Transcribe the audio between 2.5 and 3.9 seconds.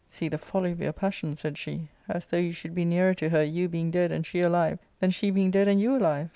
should be nearer to her, you